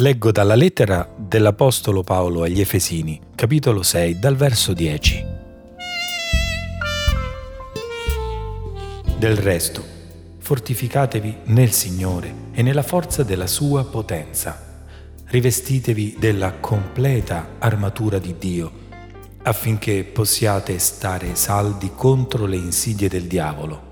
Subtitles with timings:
[0.00, 5.26] Leggo dalla lettera dell'Apostolo Paolo agli Efesini, capitolo 6, dal verso 10.
[9.18, 9.84] Del resto,
[10.38, 14.86] fortificatevi nel Signore e nella forza della sua potenza.
[15.26, 18.72] Rivestitevi della completa armatura di Dio,
[19.42, 23.88] affinché possiate stare saldi contro le insidie del diavolo.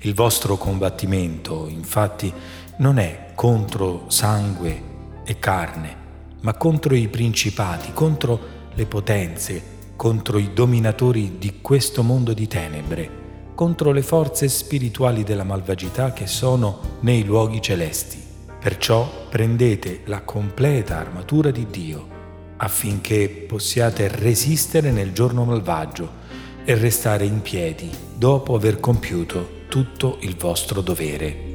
[0.00, 2.30] Il vostro combattimento, infatti,
[2.76, 4.90] non è contro sangue
[5.24, 5.96] e carne,
[6.40, 8.40] ma contro i principati, contro
[8.74, 9.62] le potenze,
[9.96, 13.10] contro i dominatori di questo mondo di tenebre,
[13.54, 18.20] contro le forze spirituali della malvagità che sono nei luoghi celesti.
[18.58, 22.20] Perciò prendete la completa armatura di Dio
[22.56, 26.20] affinché possiate resistere nel giorno malvagio
[26.64, 31.51] e restare in piedi dopo aver compiuto tutto il vostro dovere.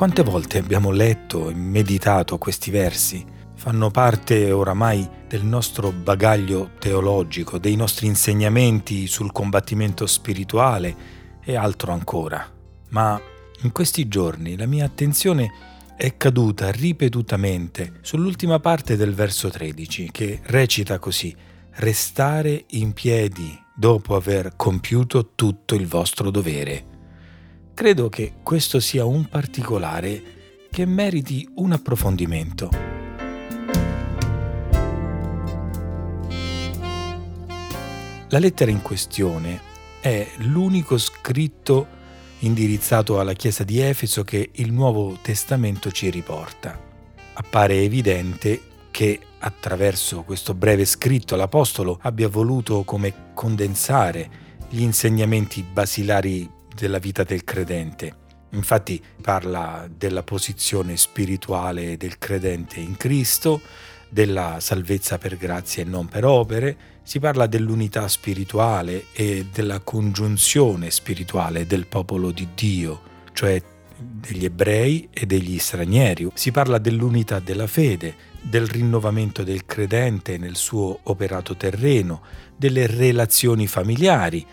[0.00, 3.22] Quante volte abbiamo letto e meditato questi versi?
[3.54, 10.96] Fanno parte oramai del nostro bagaglio teologico, dei nostri insegnamenti sul combattimento spirituale
[11.44, 12.50] e altro ancora.
[12.88, 13.20] Ma
[13.60, 15.52] in questi giorni la mia attenzione
[15.98, 21.36] è caduta ripetutamente sull'ultima parte del verso 13 che recita così
[21.72, 26.89] restare in piedi dopo aver compiuto tutto il vostro dovere.
[27.74, 30.22] Credo che questo sia un particolare
[30.70, 32.68] che meriti un approfondimento.
[38.28, 39.60] La lettera in questione
[40.00, 41.98] è l'unico scritto
[42.40, 46.78] indirizzato alla Chiesa di Efeso che il Nuovo Testamento ci riporta.
[47.32, 48.60] Appare evidente
[48.90, 54.30] che attraverso questo breve scritto l'Apostolo abbia voluto come condensare
[54.68, 58.16] gli insegnamenti basilari della vita del credente.
[58.50, 63.60] Infatti parla della posizione spirituale del credente in Cristo,
[64.08, 70.90] della salvezza per grazia e non per opere, si parla dell'unità spirituale e della congiunzione
[70.90, 73.02] spirituale del popolo di Dio,
[73.32, 73.62] cioè
[73.96, 76.28] degli ebrei e degli stranieri.
[76.34, 82.22] Si parla dell'unità della fede, del rinnovamento del credente nel suo operato terreno,
[82.56, 84.44] delle relazioni familiari,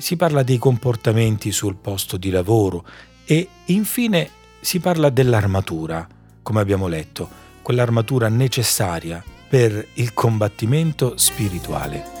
[0.00, 2.84] si parla dei comportamenti sul posto di lavoro
[3.24, 4.30] e infine
[4.60, 6.06] si parla dell'armatura,
[6.42, 7.28] come abbiamo letto,
[7.62, 12.18] quell'armatura necessaria per il combattimento spirituale.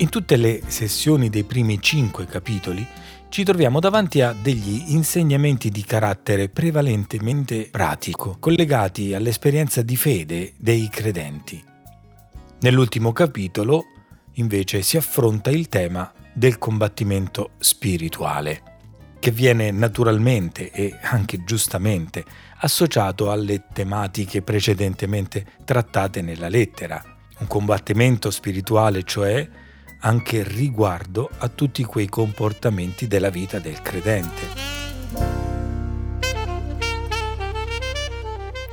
[0.00, 2.86] In tutte le sessioni dei primi cinque capitoli
[3.28, 10.88] ci troviamo davanti a degli insegnamenti di carattere prevalentemente pratico, collegati all'esperienza di fede dei
[10.88, 11.76] credenti.
[12.60, 13.84] Nell'ultimo capitolo
[14.32, 18.62] invece si affronta il tema del combattimento spirituale,
[19.20, 22.24] che viene naturalmente e anche giustamente
[22.56, 27.00] associato alle tematiche precedentemente trattate nella lettera.
[27.38, 29.48] Un combattimento spirituale, cioè,
[30.00, 34.66] anche riguardo a tutti quei comportamenti della vita del credente.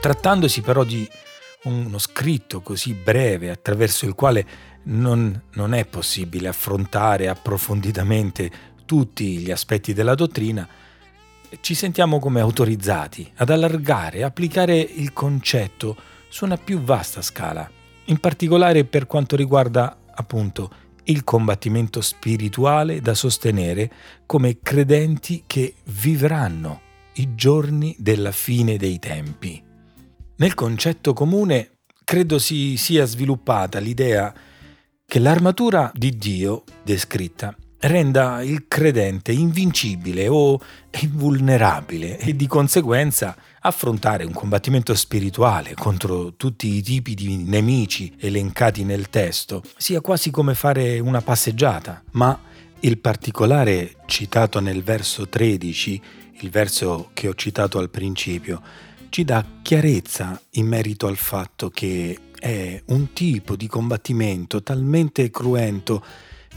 [0.01, 1.07] Trattandosi però di
[1.65, 4.45] uno scritto così breve attraverso il quale
[4.83, 8.51] non, non è possibile affrontare approfonditamente
[8.85, 10.67] tutti gli aspetti della dottrina,
[11.61, 15.95] ci sentiamo come autorizzati ad allargare, applicare il concetto
[16.27, 17.69] su una più vasta scala,
[18.05, 23.91] in particolare per quanto riguarda appunto il combattimento spirituale da sostenere
[24.25, 26.81] come credenti che vivranno
[27.13, 29.64] i giorni della fine dei tempi.
[30.37, 34.33] Nel concetto comune credo si sia sviluppata l'idea
[35.05, 40.59] che l'armatura di Dio descritta renda il credente invincibile o
[40.99, 48.83] invulnerabile e di conseguenza affrontare un combattimento spirituale contro tutti i tipi di nemici elencati
[48.83, 52.37] nel testo sia quasi come fare una passeggiata, ma
[52.81, 56.01] il particolare citato nel verso 13,
[56.39, 58.61] il verso che ho citato al principio,
[59.15, 66.03] ci dà chiarezza in merito al fatto che è un tipo di combattimento talmente cruento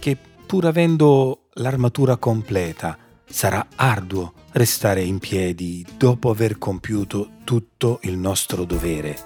[0.00, 8.18] che pur avendo l'armatura completa sarà arduo restare in piedi dopo aver compiuto tutto il
[8.18, 9.16] nostro dovere.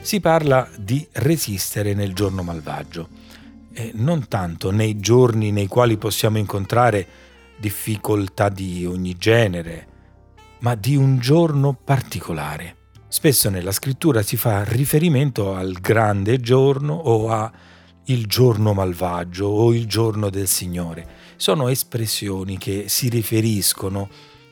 [0.00, 3.08] Si parla di resistere nel giorno malvagio,
[3.72, 7.06] e non tanto nei giorni nei quali possiamo incontrare
[7.58, 9.88] difficoltà di ogni genere,
[10.60, 12.76] ma di un giorno particolare,
[13.08, 17.50] Spesso nella scrittura si fa riferimento al grande giorno o a
[18.06, 21.06] il giorno malvagio o il giorno del Signore.
[21.36, 24.08] Sono espressioni che si riferiscono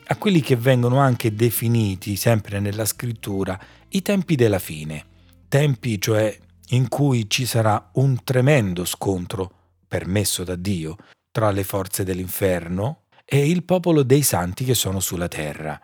[0.06, 3.58] a quelli che vengono anche definiti, sempre nella scrittura,
[3.88, 5.04] i tempi della fine.
[5.48, 6.36] Tempi, cioè,
[6.68, 9.50] in cui ci sarà un tremendo scontro,
[9.86, 10.96] permesso da Dio,
[11.34, 15.80] tra le forze dell'inferno e il popolo dei santi che sono sulla terra.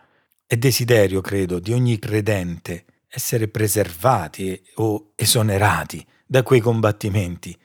[0.46, 7.58] È desiderio, credo, di ogni credente essere preservati o esonerati da quei combattimenti,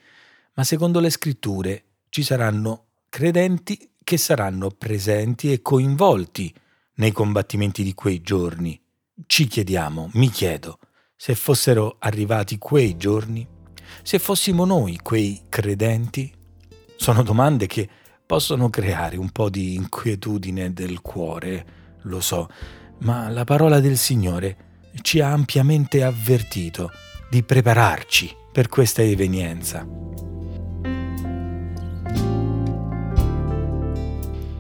[0.56, 6.52] ma secondo le scritture ci saranno credenti che saranno presenti e coinvolti
[6.96, 8.82] nei combattimenti di quei giorni.
[9.28, 10.80] Ci chiediamo, mi chiedo,
[11.16, 13.48] se fossero arrivati quei giorni,
[14.02, 16.34] se fossimo noi quei credenti?
[16.96, 17.88] Sono domande che
[18.26, 21.66] possono creare un po' di inquietudine del cuore,
[22.04, 22.50] lo so,
[23.00, 24.58] ma la parola del Signore
[25.02, 26.92] ci ha ampiamente avvertito
[27.30, 29.86] di prepararci per questa evenienza.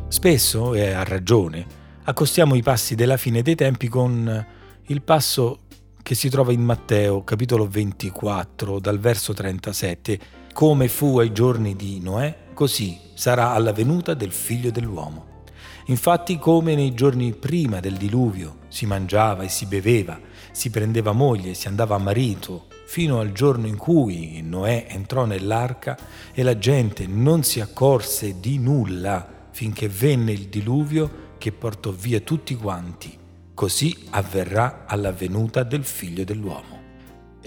[0.07, 1.65] Spesso, e a ragione,
[2.03, 4.45] accostiamo i passi della fine dei tempi con
[4.88, 5.61] il passo
[6.03, 10.19] che si trova in Matteo capitolo 24 dal verso 37,
[10.55, 15.43] come fu ai giorni di Noè, così sarà alla venuta del figlio dell'uomo.
[15.87, 20.17] Infatti come nei giorni prima del diluvio si mangiava e si beveva,
[20.53, 25.97] si prendeva moglie si andava a marito, fino al giorno in cui Noè entrò nell'arca
[26.33, 32.21] e la gente non si accorse di nulla finché venne il diluvio che portò via
[32.21, 33.13] tutti quanti.
[33.53, 36.75] Così avverrà alla venuta del figlio dell'uomo.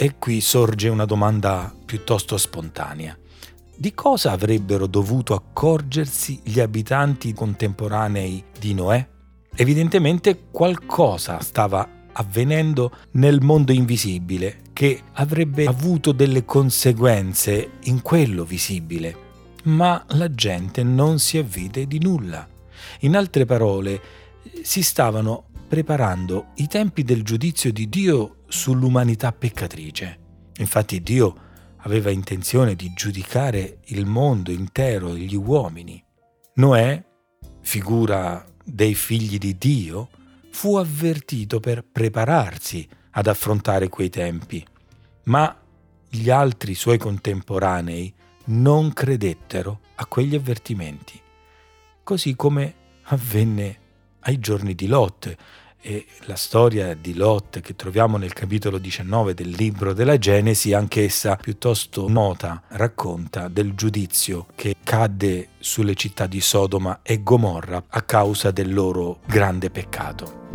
[0.00, 3.19] E qui sorge una domanda piuttosto spontanea.
[3.77, 9.05] Di cosa avrebbero dovuto accorgersi gli abitanti contemporanei di Noè?
[9.56, 19.27] Evidentemente qualcosa stava avvenendo nel mondo invisibile che avrebbe avuto delle conseguenze in quello visibile
[19.65, 22.47] ma la gente non si avvide di nulla.
[23.01, 24.01] In altre parole,
[24.62, 30.19] si stavano preparando i tempi del giudizio di Dio sull'umanità peccatrice.
[30.56, 31.47] Infatti Dio
[31.82, 36.03] aveva intenzione di giudicare il mondo intero gli uomini.
[36.55, 37.05] Noè,
[37.61, 40.09] figura dei figli di Dio,
[40.50, 44.65] fu avvertito per prepararsi ad affrontare quei tempi,
[45.25, 45.55] ma
[46.09, 48.12] gli altri suoi contemporanei
[48.47, 51.20] non credettero a quegli avvertimenti,
[52.03, 53.87] così come avvenne
[54.29, 55.35] ai giorni di Lot.
[55.81, 61.37] E la storia di Lot che troviamo nel capitolo 19 del libro della Genesi, anch'essa
[61.37, 68.51] piuttosto nota, racconta del giudizio che cadde sulle città di Sodoma e Gomorra a causa
[68.51, 70.47] del loro grande peccato.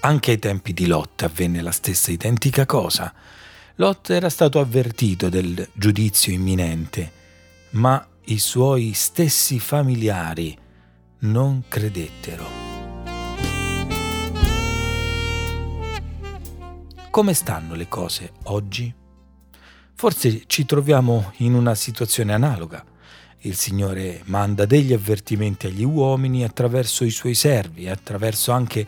[0.00, 3.12] Anche ai tempi di Lot avvenne la stessa identica cosa.
[3.76, 7.10] Lot era stato avvertito del giudizio imminente,
[7.70, 10.56] ma i suoi stessi familiari
[11.20, 12.44] non credettero.
[17.08, 18.92] Come stanno le cose oggi?
[19.94, 22.84] Forse ci troviamo in una situazione analoga.
[23.42, 28.84] Il Signore manda degli avvertimenti agli uomini attraverso i suoi servi, attraverso anche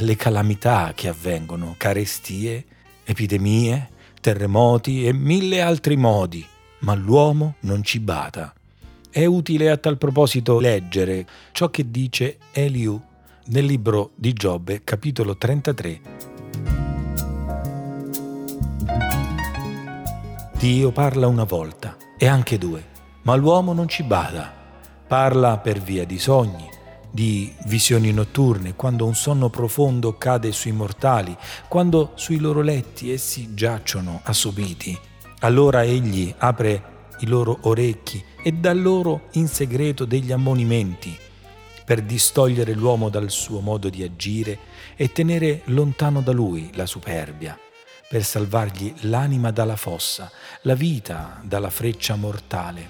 [0.00, 2.62] le calamità che avvengono, carestie,
[3.04, 3.88] epidemie,
[4.20, 6.46] terremoti e mille altri modi,
[6.80, 8.55] ma l'uomo non ci bada.
[9.16, 13.00] È utile a tal proposito leggere ciò che dice Eliu
[13.46, 16.00] nel libro di Giobbe, capitolo 33.
[20.58, 22.84] Dio parla una volta e anche due,
[23.22, 24.52] ma l'uomo non ci bada.
[25.06, 26.68] Parla per via di sogni,
[27.10, 31.34] di visioni notturne, quando un sonno profondo cade sui mortali,
[31.68, 34.94] quando sui loro letti essi giacciono assopiti.
[35.38, 41.16] Allora egli apre i loro orecchi e dà loro in segreto degli ammonimenti
[41.86, 44.58] per distogliere l'uomo dal suo modo di agire
[44.96, 47.56] e tenere lontano da lui la superbia,
[48.08, 50.28] per salvargli l'anima dalla fossa,
[50.62, 52.88] la vita dalla freccia mortale.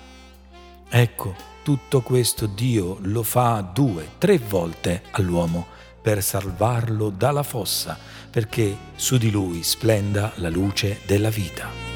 [0.88, 5.66] Ecco, tutto questo Dio lo fa due, tre volte all'uomo
[6.00, 7.98] per salvarlo dalla fossa,
[8.30, 11.95] perché su di lui splenda la luce della vita.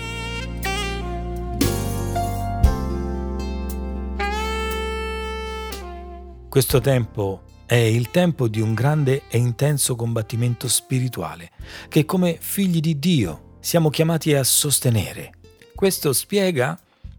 [6.50, 11.52] Questo tempo è il tempo di un grande e intenso combattimento spirituale,
[11.88, 15.33] che come figli di Dio siamo chiamati a sostenere.
[15.75, 16.78] Questo spiega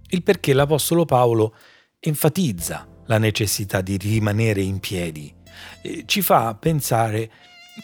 [0.09, 1.55] il perché l'Apostolo Paolo
[1.99, 5.39] enfatizza la necessità di rimanere in piedi
[6.05, 7.31] ci fa pensare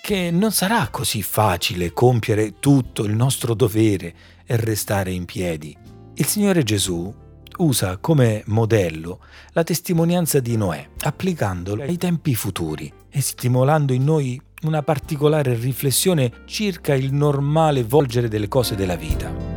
[0.02, 4.14] che non sarà così facile compiere tutto il nostro dovere
[4.46, 5.76] e restare in piedi.
[6.16, 7.14] Il Signore Gesù
[7.58, 9.20] usa come modello
[9.54, 16.32] la testimonianza di Noè, applicandola ai tempi futuri e stimolando in noi una particolare riflessione
[16.46, 19.56] circa il normale volgere delle cose della vita.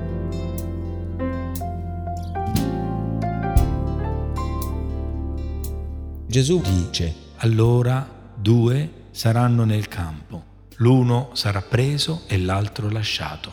[6.27, 10.45] Gesù dice, allora due saranno nel campo,
[10.77, 13.53] l'uno sarà preso e l'altro lasciato.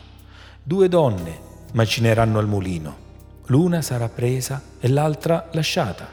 [0.62, 1.40] Due donne
[1.74, 3.06] macineranno al mulino,
[3.48, 6.08] l'una sarà presa e l'altra lasciata.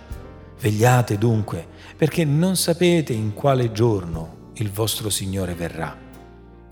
[0.60, 5.96] Vegliate dunque, perché non sapete in quale giorno il vostro Signore verrà.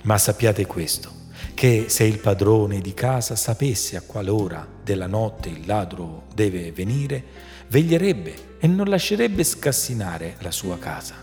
[0.04, 1.11] Ma sappiate questo,
[1.54, 6.73] che se il padrone di casa sapesse a quale ora della notte il ladro deve
[6.73, 7.25] venire,
[7.69, 11.14] veglierebbe e non lascerebbe scassinare la sua casa.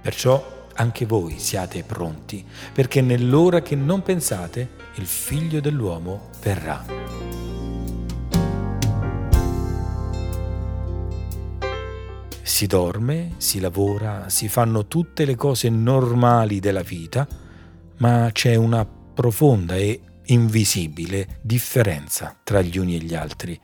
[0.00, 7.25] Perciò anche voi siate pronti, perché nell'ora che non pensate il figlio dell'uomo verrà.
[12.46, 17.26] Si dorme, si lavora, si fanno tutte le cose normali della vita,
[17.98, 23.60] ma c'è una profonda e invisibile differenza tra gli uni e gli altri.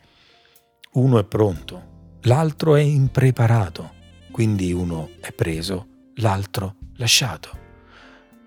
[0.94, 3.92] Uno è pronto, l'altro è impreparato,
[4.32, 5.86] quindi uno è preso,
[6.16, 7.50] l'altro lasciato.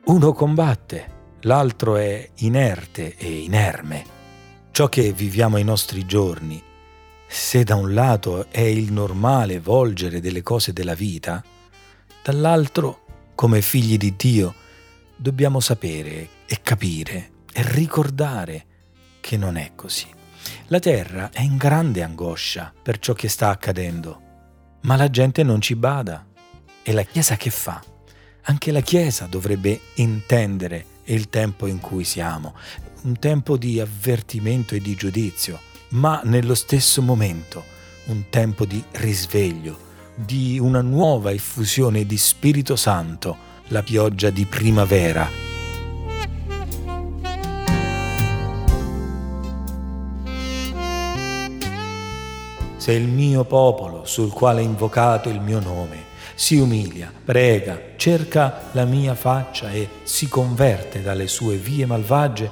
[0.08, 4.04] Uno combatte, l'altro è inerte e inerme.
[4.72, 6.62] Ciò che viviamo ai nostri giorni,
[7.28, 11.44] se da un lato è il normale volgere delle cose della vita,
[12.24, 14.54] dall'altro, come figli di Dio,
[15.16, 18.66] dobbiamo sapere e capire e ricordare
[19.20, 20.08] che non è così.
[20.68, 24.22] La terra è in grande angoscia per ciò che sta accadendo,
[24.82, 26.26] ma la gente non ci bada.
[26.84, 27.84] E la Chiesa che fa?
[28.44, 32.56] Anche la Chiesa dovrebbe intendere il tempo in cui siamo,
[33.04, 35.60] un tempo di avvertimento e di giudizio,
[35.96, 37.64] ma nello stesso momento
[38.06, 39.78] un tempo di risveglio,
[40.14, 43.38] di una nuova effusione di Spirito Santo,
[43.70, 45.28] la pioggia di primavera.
[52.78, 58.70] Se il mio popolo, sul quale è invocato il mio nome, si umilia, prega, cerca
[58.74, 62.52] la mia faccia e si converte dalle sue vie malvagie,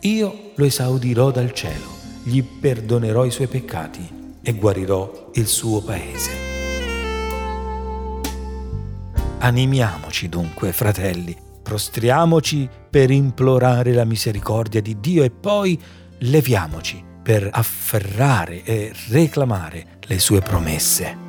[0.00, 1.97] io lo esaudirò dal cielo,
[2.28, 6.30] gli perdonerò i suoi peccati e guarirò il suo paese.
[9.38, 15.80] Animiamoci dunque, fratelli, prostriamoci per implorare la misericordia di Dio e poi
[16.18, 21.27] leviamoci per afferrare e reclamare le sue promesse.